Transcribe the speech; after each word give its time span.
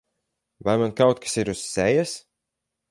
Vai 0.67 0.75
man 0.81 0.95
kaut 1.01 1.17
kas 1.25 1.35
ir 1.41 1.51
uz 1.53 1.61
sejas? 1.75 2.13